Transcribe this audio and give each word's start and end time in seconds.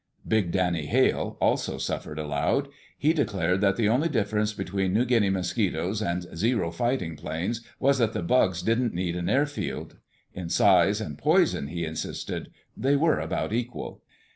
Big 0.27 0.51
Danny 0.51 0.87
Hale 0.87 1.37
also 1.39 1.77
suffered 1.77 2.17
aloud. 2.17 2.69
He 2.97 3.13
declared 3.13 3.61
that 3.61 3.75
the 3.75 3.87
only 3.87 4.09
difference 4.09 4.51
between 4.51 4.93
New 4.93 5.05
Guinea 5.05 5.29
mosquitoes 5.29 6.01
and 6.01 6.23
Zero 6.35 6.71
fighting 6.71 7.15
planes 7.15 7.61
was 7.79 7.99
that 7.99 8.13
the 8.13 8.23
bugs 8.23 8.63
didn't 8.63 8.95
need 8.95 9.15
an 9.15 9.29
airfield. 9.29 9.99
In 10.33 10.49
size 10.49 11.01
and 11.01 11.19
poison, 11.19 11.67
he 11.67 11.85
insisted, 11.85 12.49
they 12.75 12.95
were 12.95 13.19
about 13.19 13.53
equal. 13.53 14.01